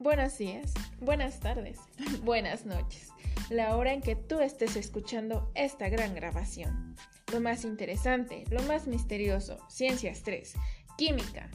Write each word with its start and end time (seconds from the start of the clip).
Buenos 0.00 0.38
días, 0.38 0.74
buenas 1.00 1.40
tardes, 1.40 1.80
buenas 2.22 2.64
noches, 2.64 3.08
la 3.50 3.76
hora 3.76 3.92
en 3.92 4.00
que 4.00 4.14
tú 4.14 4.38
estés 4.38 4.76
escuchando 4.76 5.50
esta 5.56 5.88
gran 5.88 6.14
grabación. 6.14 6.94
Lo 7.32 7.40
más 7.40 7.64
interesante, 7.64 8.44
lo 8.48 8.62
más 8.62 8.86
misterioso, 8.86 9.58
ciencias 9.68 10.22
3, 10.22 10.54
química, 10.96 11.50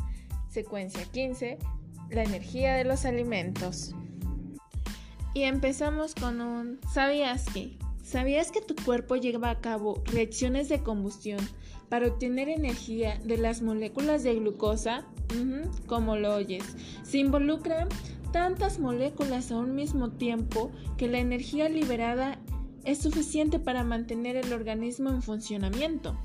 secuencia 0.49 1.05
15, 1.05 1.57
la 2.09 2.23
energía 2.23 2.75
de 2.75 2.83
los 2.83 3.05
alimentos. 3.05 3.95
Y 5.33 5.43
empezamos 5.43 6.13
con 6.13 6.41
un 6.41 6.81
¿sabías 6.93 7.45
que? 7.45 7.77
¿Sabías 8.03 8.51
que 8.51 8.59
tu 8.59 8.75
cuerpo 8.75 9.15
lleva 9.15 9.51
a 9.51 9.61
cabo 9.61 10.03
reacciones 10.07 10.67
de 10.67 10.83
combustión 10.83 11.39
para 11.87 12.07
obtener 12.07 12.49
energía 12.49 13.17
de 13.23 13.37
las 13.37 13.61
moléculas 13.61 14.21
de 14.23 14.35
glucosa? 14.35 15.05
como 15.87 16.15
lo 16.15 16.35
oyes. 16.35 16.75
Se 17.03 17.17
involucran 17.17 17.89
tantas 18.33 18.79
moléculas 18.79 19.51
a 19.51 19.57
un 19.57 19.75
mismo 19.75 20.09
tiempo 20.09 20.71
que 20.97 21.07
la 21.07 21.19
energía 21.19 21.69
liberada 21.69 22.39
es 22.83 22.97
suficiente 22.97 23.59
para 23.59 23.85
mantener 23.85 24.35
el 24.35 24.51
organismo 24.51 25.09
en 25.11 25.21
funcionamiento. 25.21 26.17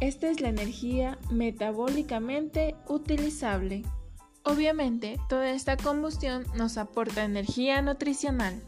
Esta 0.00 0.28
es 0.28 0.40
la 0.40 0.48
energía 0.48 1.18
metabólicamente 1.30 2.74
utilizable. 2.88 3.84
Obviamente, 4.44 5.18
toda 5.28 5.50
esta 5.50 5.76
combustión 5.76 6.44
nos 6.56 6.78
aporta 6.78 7.24
energía 7.24 7.82
nutricional. 7.82 8.62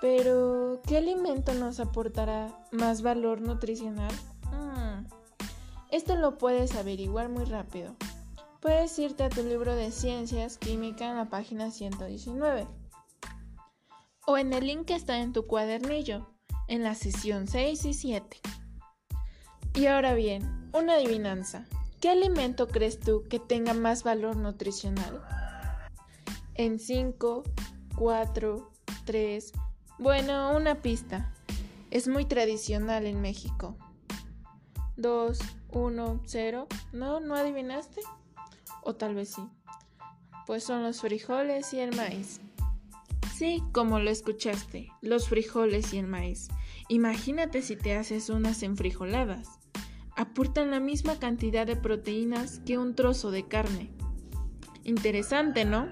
Pero, 0.00 0.80
¿qué 0.86 0.96
alimento 0.98 1.52
nos 1.54 1.80
aportará 1.80 2.48
más 2.72 3.02
valor 3.02 3.42
nutricional? 3.42 4.12
Hmm, 4.50 5.04
esto 5.90 6.16
lo 6.16 6.38
puedes 6.38 6.74
averiguar 6.74 7.28
muy 7.28 7.44
rápido. 7.44 7.94
Puedes 8.64 8.98
irte 8.98 9.24
a 9.24 9.28
tu 9.28 9.42
libro 9.42 9.76
de 9.76 9.90
ciencias 9.90 10.56
química 10.56 11.10
en 11.10 11.18
la 11.18 11.28
página 11.28 11.70
119 11.70 12.66
o 14.26 14.38
en 14.38 14.54
el 14.54 14.66
link 14.66 14.86
que 14.86 14.94
está 14.94 15.18
en 15.18 15.34
tu 15.34 15.46
cuadernillo, 15.46 16.30
en 16.66 16.82
la 16.82 16.94
sesión 16.94 17.46
6 17.46 17.84
y 17.84 17.92
7. 17.92 18.40
Y 19.74 19.84
ahora 19.84 20.14
bien, 20.14 20.70
una 20.72 20.94
adivinanza. 20.94 21.66
¿Qué 22.00 22.08
alimento 22.08 22.66
crees 22.66 22.98
tú 22.98 23.24
que 23.28 23.38
tenga 23.38 23.74
más 23.74 24.02
valor 24.02 24.34
nutricional? 24.36 25.22
En 26.54 26.78
5, 26.78 27.42
4, 27.96 28.72
3. 29.04 29.52
Bueno, 29.98 30.56
una 30.56 30.80
pista. 30.80 31.34
Es 31.90 32.08
muy 32.08 32.24
tradicional 32.24 33.04
en 33.04 33.20
México. 33.20 33.76
2, 34.96 35.38
1, 35.68 36.22
0. 36.24 36.66
¿No? 36.92 37.20
¿No 37.20 37.34
adivinaste? 37.34 38.00
O 38.84 38.94
tal 38.94 39.14
vez 39.14 39.30
sí. 39.30 39.42
Pues 40.46 40.62
son 40.62 40.82
los 40.82 41.00
frijoles 41.00 41.72
y 41.72 41.80
el 41.80 41.96
maíz. 41.96 42.40
Sí, 43.34 43.62
como 43.72 43.98
lo 43.98 44.10
escuchaste, 44.10 44.92
los 45.00 45.28
frijoles 45.28 45.92
y 45.92 45.98
el 45.98 46.06
maíz. 46.06 46.48
Imagínate 46.88 47.62
si 47.62 47.76
te 47.76 47.96
haces 47.96 48.28
unas 48.28 48.62
enfrijoladas. 48.62 49.58
Aportan 50.16 50.70
la 50.70 50.78
misma 50.78 51.18
cantidad 51.18 51.66
de 51.66 51.74
proteínas 51.74 52.60
que 52.60 52.78
un 52.78 52.94
trozo 52.94 53.30
de 53.30 53.48
carne. 53.48 53.90
Interesante, 54.84 55.64
¿no? 55.64 55.88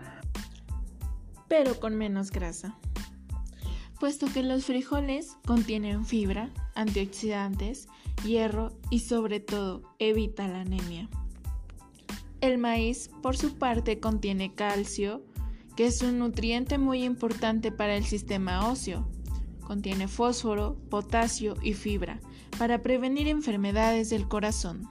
Pero 1.49 1.81
con 1.81 1.97
menos 1.97 2.31
grasa. 2.31 2.79
Puesto 3.99 4.27
que 4.33 4.43
los 4.43 4.67
frijoles 4.67 5.37
contienen 5.47 6.05
fibra, 6.05 6.51
antioxidantes, 6.75 7.89
hierro 8.25 8.73
y 8.91 9.01
sobre 9.01 9.41
todo 9.41 9.83
evita 9.99 10.47
la 10.47 10.61
anemia. 10.61 11.09
El 12.43 12.59
maíz, 12.59 13.09
por 13.23 13.37
su 13.37 13.55
parte, 13.55 14.01
contiene 14.01 14.53
calcio, 14.53 15.23
que 15.77 15.87
es 15.87 16.03
un 16.03 16.19
nutriente 16.19 16.77
muy 16.77 17.05
importante 17.05 17.71
para 17.71 17.95
el 17.95 18.05
sistema 18.05 18.69
óseo. 18.69 19.09
Contiene 19.61 20.09
fósforo, 20.09 20.77
potasio 20.91 21.55
y 21.63 21.75
fibra 21.75 22.21
para 22.59 22.83
prevenir 22.83 23.29
enfermedades 23.29 24.11
del 24.11 24.27
corazón. 24.27 24.89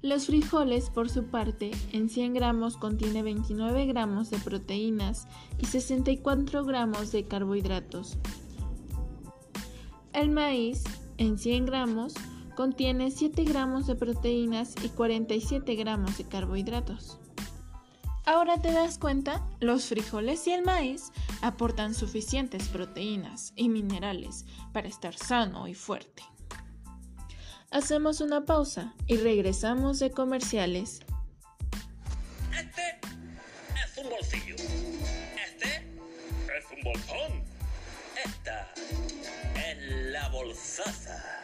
Los 0.00 0.28
frijoles, 0.28 0.88
por 0.88 1.10
su 1.10 1.24
parte, 1.26 1.72
en 1.92 2.08
100 2.08 2.32
gramos 2.32 2.78
contiene 2.78 3.22
29 3.22 3.84
gramos 3.84 4.30
de 4.30 4.38
proteínas 4.38 5.28
y 5.58 5.66
64 5.66 6.64
gramos 6.64 7.12
de 7.12 7.24
carbohidratos. 7.24 8.16
El 10.14 10.30
maíz, 10.30 10.84
en 11.18 11.36
100 11.36 11.66
gramos, 11.66 12.14
Contiene 12.54 13.10
7 13.10 13.44
gramos 13.44 13.86
de 13.86 13.94
proteínas 13.94 14.74
y 14.82 14.88
47 14.88 15.74
gramos 15.76 16.18
de 16.18 16.24
carbohidratos. 16.24 17.18
Ahora 18.26 18.60
te 18.60 18.70
das 18.72 18.98
cuenta, 18.98 19.46
los 19.60 19.86
frijoles 19.86 20.46
y 20.46 20.52
el 20.52 20.62
maíz 20.62 21.10
aportan 21.42 21.94
suficientes 21.94 22.68
proteínas 22.68 23.52
y 23.56 23.68
minerales 23.68 24.44
para 24.72 24.88
estar 24.88 25.16
sano 25.16 25.66
y 25.66 25.74
fuerte. 25.74 26.22
Hacemos 27.70 28.20
una 28.20 28.44
pausa 28.44 28.94
y 29.06 29.16
regresamos 29.16 30.00
de 30.00 30.10
comerciales. 30.10 31.00
Este 32.52 33.00
es 33.74 34.04
un 34.04 34.10
bolsillo. 34.10 34.56
Este 34.56 35.76
es 36.58 36.64
un 36.76 36.82
bolsón. 36.84 37.44
Esta 38.24 38.68
es 39.54 40.10
la 40.12 40.28
bolsaza. 40.28 41.40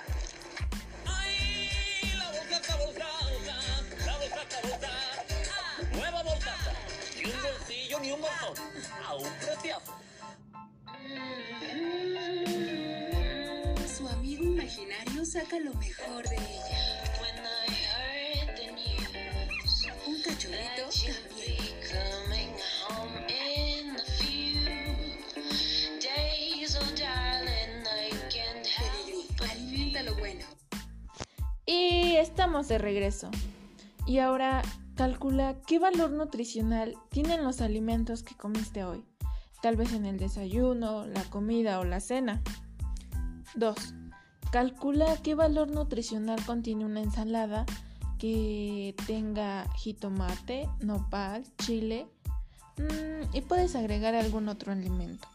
Ni 8.06 8.12
un 8.12 8.20
montón. 8.20 8.54
A 9.04 9.14
un. 9.14 9.26
Su 13.96 14.08
amigo 14.08 14.44
imaginario 14.44 15.24
saca 15.24 15.58
lo 15.58 15.74
mejor 15.74 16.28
de 16.28 16.36
ella. 16.36 17.02
Un 20.06 20.22
cachorrito 20.22 20.88
también. 20.88 21.56
alimenta 29.50 30.02
lo 30.02 30.14
bueno. 30.16 30.44
Y 31.64 32.16
estamos 32.16 32.68
de 32.68 32.78
regreso. 32.78 33.30
Y 34.06 34.18
ahora 34.18 34.62
Calcula 34.96 35.60
qué 35.66 35.78
valor 35.78 36.10
nutricional 36.10 36.96
tienen 37.10 37.44
los 37.44 37.60
alimentos 37.60 38.22
que 38.22 38.34
comiste 38.34 38.82
hoy, 38.82 39.04
tal 39.60 39.76
vez 39.76 39.92
en 39.92 40.06
el 40.06 40.16
desayuno, 40.16 41.06
la 41.06 41.22
comida 41.24 41.80
o 41.80 41.84
la 41.84 42.00
cena. 42.00 42.42
2. 43.56 43.76
Calcula 44.50 45.18
qué 45.22 45.34
valor 45.34 45.68
nutricional 45.68 46.42
contiene 46.46 46.86
una 46.86 47.02
ensalada 47.02 47.66
que 48.18 48.94
tenga 49.06 49.70
jitomate, 49.74 50.66
nopal, 50.80 51.44
chile 51.58 52.06
mm, 52.78 53.36
y 53.36 53.42
puedes 53.42 53.76
agregar 53.76 54.14
algún 54.14 54.48
otro 54.48 54.72
alimento. 54.72 55.28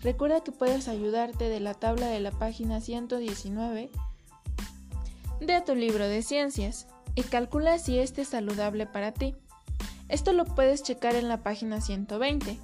Recuerda 0.00 0.42
que 0.42 0.50
puedes 0.50 0.88
ayudarte 0.88 1.48
de 1.48 1.60
la 1.60 1.74
tabla 1.74 2.08
de 2.08 2.18
la 2.18 2.32
página 2.32 2.80
119 2.80 3.90
de 5.40 5.60
tu 5.60 5.76
libro 5.76 6.08
de 6.08 6.22
ciencias 6.22 6.88
y 7.14 7.22
calcula 7.22 7.78
si 7.78 7.98
este 7.98 8.22
es 8.22 8.28
saludable 8.28 8.86
para 8.86 9.12
ti. 9.12 9.34
Esto 10.08 10.32
lo 10.32 10.44
puedes 10.44 10.82
checar 10.82 11.14
en 11.14 11.28
la 11.28 11.42
página 11.42 11.80
120, 11.80 12.58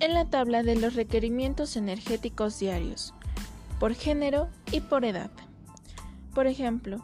en 0.00 0.14
la 0.14 0.24
tabla 0.28 0.62
de 0.62 0.76
los 0.76 0.94
requerimientos 0.94 1.76
energéticos 1.76 2.58
diarios, 2.58 3.14
por 3.78 3.94
género 3.94 4.48
y 4.72 4.80
por 4.80 5.04
edad. 5.04 5.30
Por 6.34 6.46
ejemplo, 6.46 6.98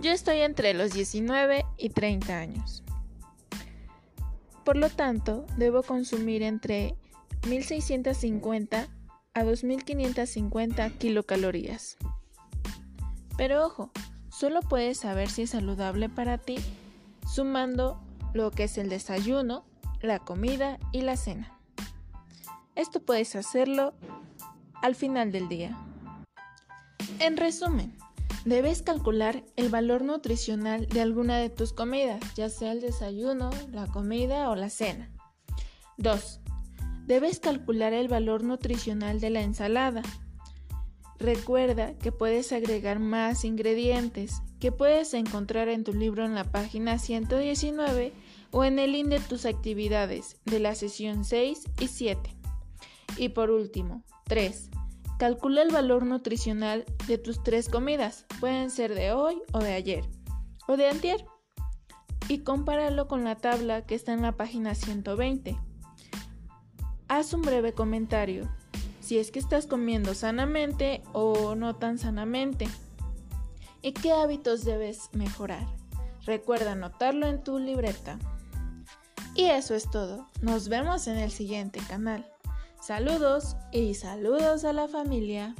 yo 0.00 0.12
estoy 0.12 0.38
entre 0.40 0.74
los 0.74 0.92
19 0.92 1.64
y 1.76 1.90
30 1.90 2.38
años. 2.38 2.82
Por 4.64 4.76
lo 4.76 4.90
tanto, 4.90 5.46
debo 5.56 5.82
consumir 5.82 6.42
entre 6.42 6.94
1650 7.46 8.88
a 9.34 9.44
2550 9.44 10.90
kilocalorías. 10.90 11.96
Pero 13.38 13.64
ojo, 13.64 13.90
solo 14.30 14.60
puedes 14.60 14.98
saber 14.98 15.30
si 15.30 15.42
es 15.42 15.50
saludable 15.50 16.08
para 16.08 16.36
ti 16.36 16.58
sumando 17.24 18.00
lo 18.34 18.50
que 18.50 18.64
es 18.64 18.76
el 18.78 18.88
desayuno, 18.88 19.64
la 20.02 20.18
comida 20.18 20.78
y 20.92 21.02
la 21.02 21.16
cena. 21.16 21.56
Esto 22.74 23.00
puedes 23.00 23.36
hacerlo 23.36 23.94
al 24.82 24.96
final 24.96 25.30
del 25.30 25.48
día. 25.48 25.78
En 27.20 27.36
resumen, 27.36 27.96
debes 28.44 28.82
calcular 28.82 29.44
el 29.54 29.68
valor 29.68 30.02
nutricional 30.02 30.88
de 30.88 31.00
alguna 31.00 31.38
de 31.38 31.48
tus 31.48 31.72
comidas, 31.72 32.20
ya 32.34 32.48
sea 32.50 32.72
el 32.72 32.80
desayuno, 32.80 33.50
la 33.70 33.86
comida 33.86 34.50
o 34.50 34.56
la 34.56 34.68
cena. 34.68 35.10
2. 35.98 36.40
Debes 37.06 37.38
calcular 37.38 37.92
el 37.92 38.08
valor 38.08 38.42
nutricional 38.42 39.20
de 39.20 39.30
la 39.30 39.42
ensalada, 39.42 40.02
Recuerda 41.18 41.94
que 41.98 42.12
puedes 42.12 42.52
agregar 42.52 43.00
más 43.00 43.44
ingredientes 43.44 44.40
que 44.60 44.72
puedes 44.72 45.14
encontrar 45.14 45.68
en 45.68 45.84
tu 45.84 45.92
libro 45.92 46.24
en 46.24 46.34
la 46.34 46.44
página 46.44 46.98
119 46.98 48.12
o 48.50 48.64
en 48.64 48.78
el 48.78 48.94
IN 48.94 49.10
de 49.10 49.20
tus 49.20 49.44
actividades 49.44 50.36
de 50.44 50.60
la 50.60 50.74
sesión 50.74 51.24
6 51.24 51.64
y 51.80 51.88
7. 51.88 52.36
Y 53.16 53.30
por 53.30 53.50
último, 53.50 54.04
3. 54.24 54.70
Calcula 55.18 55.62
el 55.62 55.72
valor 55.72 56.06
nutricional 56.06 56.84
de 57.08 57.18
tus 57.18 57.42
tres 57.42 57.68
comidas. 57.68 58.24
Pueden 58.38 58.70
ser 58.70 58.94
de 58.94 59.12
hoy 59.12 59.42
o 59.52 59.58
de 59.58 59.72
ayer 59.72 60.04
o 60.68 60.76
de 60.76 60.88
antier. 60.88 61.24
Y 62.28 62.38
compáralo 62.40 63.08
con 63.08 63.24
la 63.24 63.34
tabla 63.34 63.84
que 63.84 63.96
está 63.96 64.12
en 64.12 64.22
la 64.22 64.36
página 64.36 64.76
120. 64.76 65.58
Haz 67.08 67.32
un 67.32 67.42
breve 67.42 67.72
comentario 67.72 68.48
si 69.08 69.18
es 69.18 69.30
que 69.30 69.38
estás 69.38 69.66
comiendo 69.66 70.12
sanamente 70.12 71.02
o 71.14 71.54
no 71.54 71.76
tan 71.76 71.96
sanamente. 71.96 72.68
¿Y 73.80 73.92
qué 73.92 74.12
hábitos 74.12 74.66
debes 74.66 75.08
mejorar? 75.14 75.66
Recuerda 76.26 76.72
anotarlo 76.72 77.26
en 77.26 77.42
tu 77.42 77.58
libreta. 77.58 78.18
Y 79.34 79.46
eso 79.46 79.74
es 79.74 79.90
todo. 79.90 80.26
Nos 80.42 80.68
vemos 80.68 81.06
en 81.06 81.16
el 81.16 81.30
siguiente 81.30 81.80
canal. 81.88 82.30
Saludos 82.82 83.56
y 83.72 83.94
saludos 83.94 84.66
a 84.66 84.74
la 84.74 84.88
familia. 84.88 85.54